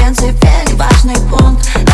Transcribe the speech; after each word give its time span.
принципе 0.00 0.50
не 0.66 0.74
важный 0.74 1.14
пункт. 1.28 1.89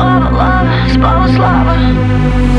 Lover, 0.00 0.32
love, 0.32 0.92
spouse, 0.92 1.36
love. 1.36 2.49